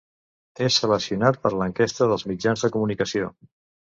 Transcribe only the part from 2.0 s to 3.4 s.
dels mitjans de comunicació.